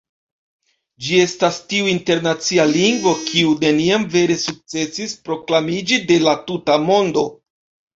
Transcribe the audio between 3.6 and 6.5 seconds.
neniam vere sukcesis proklamiĝi de la